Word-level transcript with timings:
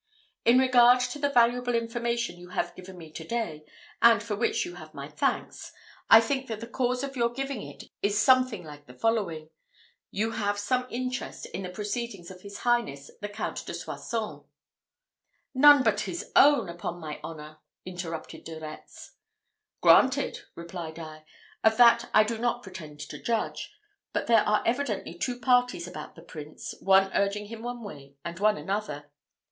"In 0.45 0.57
regard 0.57 1.01
to 1.01 1.19
the 1.19 1.29
valuable 1.29 1.75
information 1.75 2.39
you 2.39 2.49
have 2.49 2.73
given 2.75 2.97
me 2.97 3.11
to 3.11 3.23
day, 3.23 3.65
and 4.01 4.23
for 4.23 4.35
which 4.35 4.65
you 4.65 4.73
have 4.73 4.95
my 4.95 5.07
thanks, 5.07 5.71
I 6.09 6.19
think 6.19 6.47
that 6.47 6.59
the 6.59 6.65
cause 6.65 7.03
of 7.03 7.15
your 7.15 7.29
giving 7.29 7.61
it 7.61 7.83
is 8.01 8.17
something 8.17 8.63
like 8.63 8.87
the 8.87 8.95
following: 8.95 9.51
you 10.09 10.31
have 10.31 10.57
some 10.57 10.87
interest 10.89 11.45
in 11.45 11.61
the 11.61 11.69
proceedings 11.69 12.31
of 12.31 12.41
his 12.41 12.57
highness 12.61 13.11
the 13.21 13.29
Count 13.29 13.63
de 13.67 13.75
Soissons." 13.75 14.41
"None 15.53 15.83
but 15.83 15.99
his 15.99 16.31
own, 16.35 16.67
upon 16.67 16.99
my 16.99 17.19
honour," 17.23 17.59
interrupted 17.85 18.43
De 18.43 18.59
Retz. 18.59 19.11
"Granted!" 19.81 20.39
replied 20.55 20.97
I. 20.97 21.25
"Of 21.63 21.77
that 21.77 22.09
I 22.11 22.23
do 22.23 22.39
not 22.39 22.63
pretend 22.63 23.01
to 23.01 23.21
judge; 23.21 23.71
but 24.13 24.25
there 24.25 24.47
are 24.49 24.63
evidently 24.65 25.13
two 25.13 25.37
parties 25.39 25.87
about 25.87 26.15
the 26.15 26.23
prince, 26.23 26.73
one 26.81 27.11
urging 27.13 27.45
him 27.49 27.61
one 27.61 27.83
way, 27.83 28.15
and 28.25 28.39
one 28.39 28.57
another. 28.57 29.11